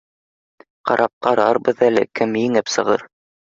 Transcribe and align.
Ҡарап 0.91 1.13
ҡарарбыҙ 1.29 1.87
әле, 1.91 2.07
кем 2.21 2.37
еңеп 2.43 2.77
сығыр 2.81 3.09